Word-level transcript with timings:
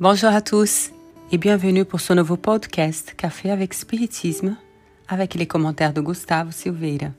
Bonjour 0.00 0.30
à 0.30 0.40
tous 0.40 0.92
et 1.30 1.36
bienvenue 1.36 1.84
pour 1.84 2.00
ce 2.00 2.14
nouveau 2.14 2.38
podcast 2.38 3.12
Café 3.18 3.50
avec 3.50 3.74
Spiritisme 3.74 4.56
avec 5.06 5.34
les 5.34 5.46
commentaires 5.46 5.92
de 5.92 6.00
Gustavo 6.00 6.50
Silveira. 6.52 7.10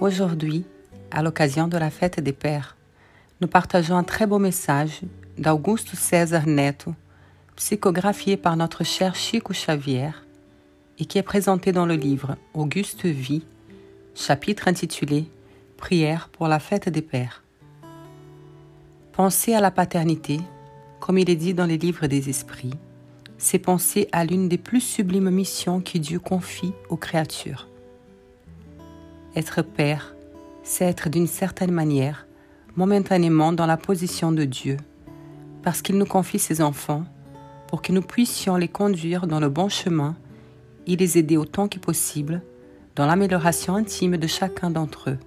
Aujourd'hui, 0.00 0.64
à 1.12 1.22
l'occasion 1.22 1.68
de 1.68 1.78
la 1.78 1.90
fête 1.90 2.18
des 2.18 2.32
pères, 2.32 2.76
nous 3.40 3.46
partageons 3.46 3.96
un 3.96 4.02
très 4.02 4.26
beau 4.26 4.40
message 4.40 5.02
d'Augusto 5.38 5.96
César 5.96 6.48
Neto, 6.48 6.96
psychographié 7.54 8.36
par 8.36 8.56
notre 8.56 8.82
cher 8.82 9.14
Chico 9.14 9.52
Xavier 9.52 10.10
et 10.98 11.04
qui 11.04 11.18
est 11.18 11.22
présenté 11.22 11.70
dans 11.70 11.86
le 11.86 11.94
livre 11.94 12.34
Auguste 12.54 13.06
Vie, 13.06 13.44
chapitre 14.16 14.66
intitulé 14.66 15.26
Prière 15.76 16.28
pour 16.32 16.48
la 16.48 16.58
fête 16.58 16.88
des 16.88 17.02
pères. 17.02 17.44
Penser 19.12 19.54
à 19.54 19.60
la 19.60 19.70
paternité, 19.70 20.40
comme 21.04 21.18
il 21.18 21.28
est 21.28 21.36
dit 21.36 21.52
dans 21.52 21.66
les 21.66 21.76
livres 21.76 22.06
des 22.06 22.30
esprits, 22.30 22.72
c'est 23.36 23.58
penser 23.58 24.08
à 24.12 24.24
l'une 24.24 24.48
des 24.48 24.56
plus 24.56 24.80
sublimes 24.80 25.28
missions 25.28 25.82
que 25.82 25.98
Dieu 25.98 26.18
confie 26.18 26.72
aux 26.88 26.96
créatures. 26.96 27.68
Être 29.36 29.60
père, 29.60 30.14
c'est 30.62 30.86
être 30.86 31.10
d'une 31.10 31.26
certaine 31.26 31.72
manière 31.72 32.26
momentanément 32.74 33.52
dans 33.52 33.66
la 33.66 33.76
position 33.76 34.32
de 34.32 34.46
Dieu, 34.46 34.78
parce 35.62 35.82
qu'il 35.82 35.98
nous 35.98 36.06
confie 36.06 36.38
ses 36.38 36.62
enfants 36.62 37.04
pour 37.68 37.82
que 37.82 37.92
nous 37.92 38.00
puissions 38.00 38.56
les 38.56 38.68
conduire 38.68 39.26
dans 39.26 39.40
le 39.40 39.50
bon 39.50 39.68
chemin 39.68 40.16
et 40.86 40.96
les 40.96 41.18
aider 41.18 41.36
autant 41.36 41.68
que 41.68 41.78
possible 41.78 42.40
dans 42.96 43.04
l'amélioration 43.04 43.74
intime 43.74 44.16
de 44.16 44.26
chacun 44.26 44.70
d'entre 44.70 45.10
eux. 45.10 45.18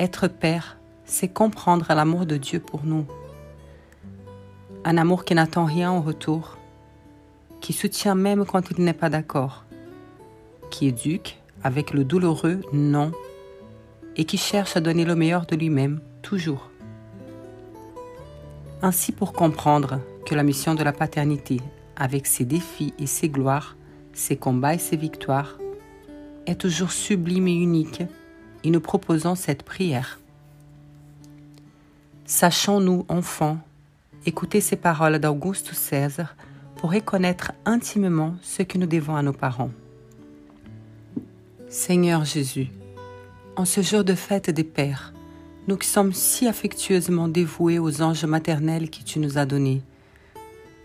Être 0.00 0.26
père, 0.26 0.78
c'est 1.04 1.28
comprendre 1.28 1.86
l'amour 1.94 2.26
de 2.26 2.38
Dieu 2.38 2.58
pour 2.58 2.84
nous. 2.84 3.06
Un 4.88 4.96
amour 4.96 5.26
qui 5.26 5.34
n'attend 5.34 5.66
rien 5.66 5.90
en 5.90 6.00
retour, 6.00 6.56
qui 7.60 7.74
soutient 7.74 8.14
même 8.14 8.46
quand 8.46 8.70
il 8.70 8.82
n'est 8.82 8.94
pas 8.94 9.10
d'accord, 9.10 9.64
qui 10.70 10.86
éduque 10.86 11.36
avec 11.62 11.92
le 11.92 12.04
douloureux 12.04 12.62
non 12.72 13.12
et 14.16 14.24
qui 14.24 14.38
cherche 14.38 14.78
à 14.78 14.80
donner 14.80 15.04
le 15.04 15.14
meilleur 15.14 15.44
de 15.44 15.56
lui-même 15.56 16.00
toujours. 16.22 16.70
Ainsi 18.80 19.12
pour 19.12 19.34
comprendre 19.34 20.00
que 20.24 20.34
la 20.34 20.42
mission 20.42 20.74
de 20.74 20.82
la 20.82 20.94
paternité, 20.94 21.60
avec 21.94 22.26
ses 22.26 22.46
défis 22.46 22.94
et 22.98 23.06
ses 23.06 23.28
gloires, 23.28 23.76
ses 24.14 24.38
combats 24.38 24.72
et 24.72 24.78
ses 24.78 24.96
victoires, 24.96 25.58
est 26.46 26.58
toujours 26.58 26.92
sublime 26.92 27.46
et 27.46 27.56
unique, 27.56 28.04
et 28.64 28.70
nous 28.70 28.80
proposons 28.80 29.34
cette 29.34 29.64
prière. 29.64 30.18
Sachons-nous, 32.24 33.04
enfants, 33.10 33.58
écouter 34.26 34.60
ces 34.60 34.76
paroles 34.76 35.18
d'Auguste 35.18 35.74
César 35.74 36.36
pour 36.76 36.92
reconnaître 36.92 37.52
intimement 37.64 38.36
ce 38.42 38.62
que 38.62 38.78
nous 38.78 38.86
devons 38.86 39.16
à 39.16 39.22
nos 39.22 39.32
parents. 39.32 39.70
Seigneur 41.68 42.24
Jésus, 42.24 42.68
en 43.56 43.64
ce 43.64 43.82
jour 43.82 44.04
de 44.04 44.14
fête 44.14 44.50
des 44.50 44.64
pères, 44.64 45.12
nous 45.66 45.76
qui 45.76 45.88
sommes 45.88 46.12
si 46.12 46.46
affectueusement 46.46 47.28
dévoués 47.28 47.78
aux 47.78 48.00
anges 48.00 48.24
maternels 48.24 48.90
que 48.90 49.02
tu 49.02 49.18
nous 49.18 49.36
as 49.36 49.44
donnés, 49.44 49.82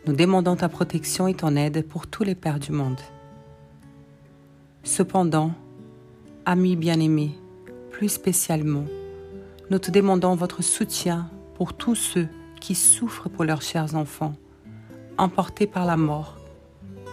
nous 0.05 0.13
demandons 0.13 0.57
ta 0.57 0.67
protection 0.67 1.27
et 1.27 1.33
ton 1.33 1.55
aide 1.55 1.87
pour 1.87 2.07
tous 2.07 2.23
les 2.23 2.35
pères 2.35 2.59
du 2.59 2.73
monde. 2.73 2.99
Cependant, 4.83 5.53
amis 6.45 6.75
bien-aimés, 6.75 7.31
plus 7.91 8.09
spécialement, 8.09 8.83
nous 9.69 9.79
te 9.79 9.91
demandons 9.91 10.35
votre 10.35 10.61
soutien 10.61 11.29
pour 11.55 11.73
tous 11.73 11.95
ceux 11.95 12.27
qui 12.63 12.75
souffrent 12.75 13.27
pour 13.27 13.43
leurs 13.43 13.61
chers 13.61 13.93
enfants, 13.93 14.35
emportés 15.17 15.67
par 15.67 15.85
la 15.85 15.97
mort, 15.97 16.37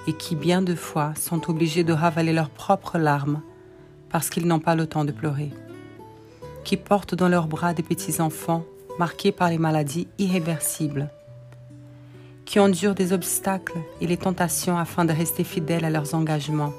et 0.07 0.13
qui 0.13 0.37
bien 0.37 0.63
de 0.63 0.77
fois 0.77 1.13
sont 1.17 1.51
obligés 1.51 1.83
de 1.83 1.93
ravaler 1.93 2.33
leurs 2.33 2.51
propres 2.51 2.99
larmes 2.99 3.43
parce 4.11 4.31
qu'ils 4.31 4.47
n'ont 4.47 4.61
pas 4.61 4.77
le 4.77 4.87
temps 4.87 5.05
de 5.05 5.11
pleurer, 5.11 5.51
qui 6.63 6.77
portent 6.77 7.17
dans 7.17 7.29
leurs 7.29 7.49
bras 7.49 7.75
des 7.75 7.83
petits-enfants 7.83 8.63
marqués 8.97 9.33
par 9.33 9.51
les 9.51 9.59
maladies 9.59 10.07
irréversibles, 10.19 11.11
qui 12.45 12.61
endurent 12.61 12.95
des 12.95 13.13
obstacles 13.13 13.79
et 14.01 14.07
les 14.07 14.17
tentations 14.17 14.79
afin 14.79 15.05
de 15.05 15.13
rester 15.13 15.43
fidèles 15.43 15.85
à 15.85 15.91
leurs 15.91 16.15
engagements, 16.15 16.73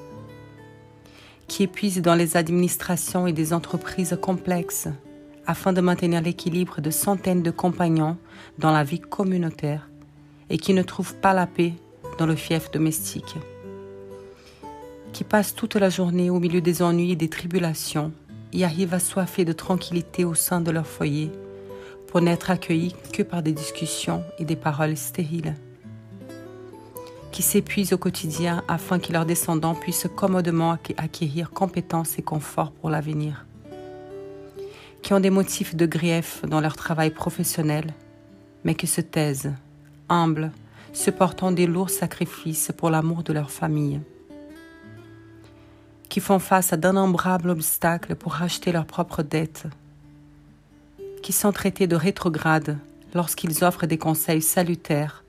qui 1.49 1.63
épuisent 1.63 2.01
dans 2.01 2.15
les 2.15 2.37
administrations 2.37 3.27
et 3.27 3.33
des 3.33 3.51
entreprises 3.51 4.17
complexes 4.21 4.87
afin 5.45 5.73
de 5.73 5.81
maintenir 5.81 6.21
l'équilibre 6.21 6.81
de 6.81 6.89
centaines 6.89 7.43
de 7.43 7.51
compagnons 7.51 8.17
dans 8.59 8.71
la 8.71 8.83
vie 8.83 8.99
communautaire 8.99 9.89
et 10.49 10.57
qui 10.57 10.73
ne 10.73 10.83
trouvent 10.83 11.15
pas 11.15 11.33
la 11.33 11.47
paix 11.47 11.73
dans 12.17 12.25
le 12.25 12.35
fief 12.35 12.71
domestique, 12.71 13.35
qui 15.13 15.23
passent 15.23 15.55
toute 15.55 15.75
la 15.75 15.89
journée 15.89 16.29
au 16.29 16.39
milieu 16.39 16.61
des 16.61 16.81
ennuis 16.81 17.11
et 17.11 17.15
des 17.15 17.29
tribulations 17.29 18.11
et 18.53 18.65
arrivent 18.65 18.93
assoiffés 18.93 19.45
de 19.45 19.53
tranquillité 19.53 20.25
au 20.25 20.33
sein 20.33 20.61
de 20.61 20.71
leur 20.71 20.87
foyer 20.87 21.31
pour 22.07 22.21
n'être 22.21 22.51
accueillis 22.51 22.95
que 23.13 23.23
par 23.23 23.41
des 23.41 23.53
discussions 23.53 24.23
et 24.39 24.45
des 24.45 24.57
paroles 24.57 24.97
stériles 24.97 25.55
qui 27.31 27.41
s'épuisent 27.41 27.93
au 27.93 27.97
quotidien 27.97 28.63
afin 28.67 28.99
que 28.99 29.11
leurs 29.11 29.25
descendants 29.25 29.75
puissent 29.75 30.07
commodement 30.15 30.77
acquérir 30.97 31.51
compétences 31.51 32.19
et 32.19 32.21
confort 32.21 32.71
pour 32.71 32.89
l'avenir, 32.89 33.45
qui 35.01 35.13
ont 35.13 35.19
des 35.19 35.29
motifs 35.29 35.75
de 35.75 35.85
grief 35.85 36.43
dans 36.45 36.61
leur 36.61 36.75
travail 36.75 37.11
professionnel, 37.11 37.93
mais 38.63 38.75
qui 38.75 38.87
se 38.87 39.01
taisent, 39.01 39.53
humbles, 40.09 40.51
supportant 40.93 41.51
des 41.51 41.67
lourds 41.67 41.89
sacrifices 41.89 42.71
pour 42.75 42.89
l'amour 42.89 43.23
de 43.23 43.33
leur 43.33 43.51
famille, 43.51 44.01
qui 46.09 46.19
font 46.19 46.39
face 46.39 46.73
à 46.73 46.77
d'innombrables 46.77 47.49
obstacles 47.49 48.15
pour 48.15 48.33
racheter 48.33 48.71
leurs 48.71 48.85
propres 48.85 49.23
dettes, 49.23 49.65
qui 51.23 51.33
sont 51.33 51.51
traités 51.51 51.87
de 51.87 51.95
rétrogrades 51.95 52.77
lorsqu'ils 53.13 53.63
offrent 53.63 53.85
des 53.85 53.97
conseils 53.97 54.41
salutaires 54.41 55.23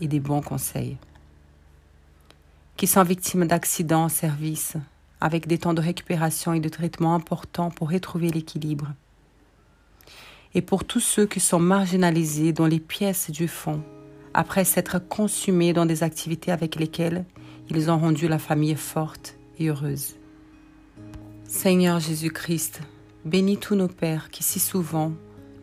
et 0.00 0.08
des 0.08 0.20
bons 0.20 0.42
conseils 0.42 0.96
qui 2.82 2.88
sont 2.88 3.04
victimes 3.04 3.46
d'accidents 3.46 4.04
en 4.04 4.08
service, 4.08 4.74
avec 5.22 5.46
des 5.46 5.56
temps 5.56 5.72
de 5.72 5.80
récupération 5.80 6.52
et 6.52 6.58
de 6.58 6.68
traitement 6.68 7.14
importants 7.14 7.70
pour 7.70 7.92
retrouver 7.92 8.28
l'équilibre. 8.28 8.88
Et 10.52 10.62
pour 10.62 10.84
tous 10.84 10.98
ceux 10.98 11.26
qui 11.26 11.38
sont 11.38 11.60
marginalisés 11.60 12.52
dans 12.52 12.66
les 12.66 12.80
pièces 12.80 13.30
du 13.30 13.46
fond, 13.46 13.80
après 14.34 14.64
s'être 14.64 14.98
consumés 14.98 15.72
dans 15.72 15.86
des 15.86 16.02
activités 16.02 16.50
avec 16.50 16.74
lesquelles 16.74 17.24
ils 17.70 17.88
ont 17.88 17.98
rendu 17.98 18.26
la 18.26 18.40
famille 18.40 18.74
forte 18.74 19.36
et 19.60 19.68
heureuse. 19.68 20.16
Seigneur 21.44 22.00
Jésus-Christ, 22.00 22.80
bénis 23.24 23.58
tous 23.58 23.76
nos 23.76 23.86
pères 23.86 24.28
qui 24.28 24.42
si 24.42 24.58
souvent 24.58 25.12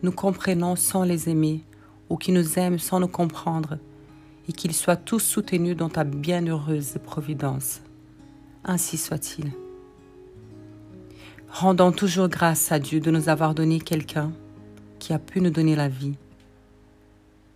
nous 0.02 0.12
comprenons 0.12 0.74
sans 0.74 1.04
les 1.04 1.28
aimer 1.28 1.64
ou 2.08 2.16
qui 2.16 2.32
nous 2.32 2.58
aiment 2.58 2.78
sans 2.78 2.98
nous 2.98 3.08
comprendre 3.08 3.76
et 4.48 4.52
qu'ils 4.54 4.74
soient 4.74 4.96
tous 4.96 5.20
soutenus 5.20 5.76
dans 5.76 5.90
ta 5.90 6.04
bienheureuse 6.04 6.96
providence. 7.04 7.82
Ainsi 8.64 8.98
soit-il. 8.98 9.52
Rendons 11.48 11.92
toujours 11.92 12.28
grâce 12.28 12.70
à 12.72 12.78
Dieu 12.78 13.00
de 13.00 13.10
nous 13.10 13.28
avoir 13.28 13.54
donné 13.54 13.80
quelqu'un 13.80 14.32
qui 14.98 15.12
a 15.14 15.18
pu 15.18 15.40
nous 15.40 15.50
donner 15.50 15.74
la 15.74 15.88
vie. 15.88 16.14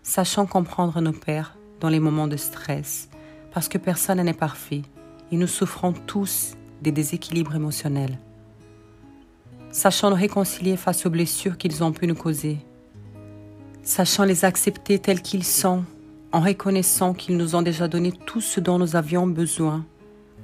Sachant 0.02 0.46
comprendre 0.46 1.00
nos 1.00 1.12
pères 1.12 1.56
dans 1.80 1.90
les 1.90 2.00
moments 2.00 2.26
de 2.26 2.36
stress, 2.36 3.08
parce 3.52 3.68
que 3.68 3.78
personne 3.78 4.20
n'est 4.22 4.32
parfait 4.32 4.82
et 5.30 5.36
nous 5.36 5.46
souffrons 5.46 5.92
tous 5.92 6.54
des 6.80 6.90
déséquilibres 6.90 7.54
émotionnels. 7.54 8.18
Sachant 9.70 10.08
nous 10.10 10.16
réconcilier 10.16 10.76
face 10.76 11.04
aux 11.04 11.10
blessures 11.10 11.58
qu'ils 11.58 11.84
ont 11.84 11.92
pu 11.92 12.06
nous 12.06 12.14
causer. 12.14 12.58
Sachant 13.82 14.24
les 14.24 14.44
accepter 14.44 14.98
tels 14.98 15.20
qu'ils 15.20 15.44
sont 15.44 15.84
en 16.32 16.40
reconnaissant 16.40 17.12
qu'ils 17.12 17.36
nous 17.36 17.54
ont 17.54 17.62
déjà 17.62 17.88
donné 17.88 18.10
tout 18.10 18.40
ce 18.40 18.58
dont 18.58 18.78
nous 18.78 18.96
avions 18.96 19.26
besoin 19.26 19.84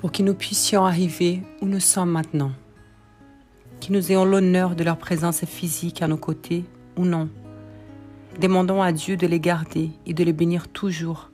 pour 0.00 0.12
que 0.12 0.23
nous 0.23 0.32
puissions 0.32 0.87
arriver 0.87 1.43
où 1.61 1.67
nous 1.67 1.79
sommes 1.79 2.11
maintenant. 2.11 2.52
Qu'ils 3.81 3.94
nous 3.94 4.11
ayons 4.11 4.25
l'honneur 4.25 4.75
de 4.75 4.82
leur 4.82 4.97
présence 4.97 5.44
physique 5.44 6.00
à 6.00 6.08
nos 6.08 6.17
côtés 6.17 6.64
ou 6.97 7.05
non. 7.05 7.29
Demandons 8.41 8.81
à 8.81 8.93
Dieu 8.93 9.19
de 9.19 9.26
les 9.26 9.41
garder 9.41 9.91
et 10.06 10.14
de 10.14 10.25
les 10.25 10.32
bénir 10.32 10.69
toujours. 10.69 11.31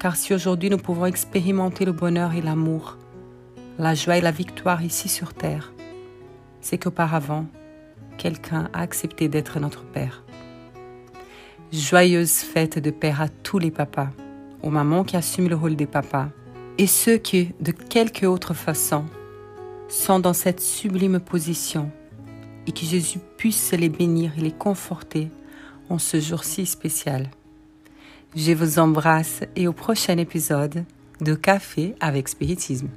Car 0.00 0.16
si 0.16 0.34
aujourd'hui 0.34 0.68
nous 0.68 0.78
pouvons 0.78 1.06
expérimenter 1.06 1.84
le 1.84 1.92
bonheur 1.92 2.34
et 2.34 2.42
l'amour, 2.42 2.98
la 3.78 3.94
joie 3.94 4.16
et 4.16 4.20
la 4.20 4.32
victoire 4.32 4.82
ici 4.82 5.08
sur 5.08 5.32
terre, 5.32 5.72
c'est 6.60 6.78
qu'auparavant, 6.78 7.46
quelqu'un 8.18 8.68
a 8.72 8.80
accepté 8.80 9.28
d'être 9.28 9.60
notre 9.60 9.84
Père. 9.84 10.24
Joyeuse 11.70 12.38
fête 12.38 12.80
de 12.80 12.90
père 12.90 13.20
à 13.20 13.28
tous 13.28 13.60
les 13.60 13.70
papas, 13.70 14.08
aux 14.64 14.70
mamans 14.70 15.04
qui 15.04 15.16
assument 15.16 15.48
le 15.48 15.54
rôle 15.54 15.76
des 15.76 15.86
papas, 15.86 16.30
et 16.78 16.86
ceux 16.86 17.16
qui, 17.16 17.52
de 17.60 17.72
quelque 17.72 18.26
autre 18.26 18.54
façon, 18.54 19.04
sont 19.88 20.18
dans 20.18 20.32
cette 20.32 20.60
sublime 20.60 21.20
position, 21.20 21.90
et 22.66 22.72
que 22.72 22.84
Jésus 22.84 23.20
puisse 23.36 23.72
les 23.72 23.88
bénir 23.88 24.32
et 24.36 24.40
les 24.40 24.52
conforter 24.52 25.30
en 25.88 25.98
ce 25.98 26.20
jour 26.20 26.44
si 26.44 26.66
spécial. 26.66 27.30
Je 28.34 28.52
vous 28.52 28.78
embrasse 28.78 29.40
et 29.54 29.68
au 29.68 29.72
prochain 29.72 30.18
épisode 30.18 30.84
de 31.20 31.34
Café 31.34 31.94
avec 32.00 32.28
Spiritisme. 32.28 32.88